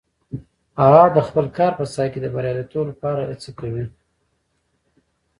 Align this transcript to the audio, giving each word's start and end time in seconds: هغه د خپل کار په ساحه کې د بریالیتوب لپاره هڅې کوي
هغه 0.81 1.03
د 1.15 1.17
خپل 1.27 1.45
کار 1.57 1.71
په 1.79 1.85
ساحه 1.93 2.09
کې 2.13 2.19
د 2.21 2.27
بریالیتوب 2.35 2.85
لپاره 2.91 3.21
هڅې 3.29 3.51
کوي 3.59 3.85